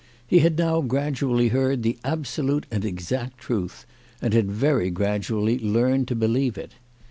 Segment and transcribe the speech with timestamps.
[0.25, 3.85] He had now gradually heard the absolute and exact truth,
[4.19, 6.71] and had very gradually learned to believe it.